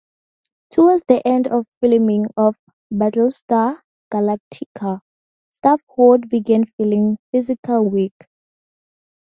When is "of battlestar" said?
2.35-3.79